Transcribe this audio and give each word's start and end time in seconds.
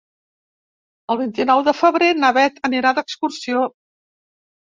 El 1.15 1.17
vint-i-nou 1.19 1.61
de 1.67 1.73
febrer 1.81 2.09
na 2.21 2.31
Beth 2.37 2.57
anirà 2.69 2.93
d'excursió. 3.01 3.61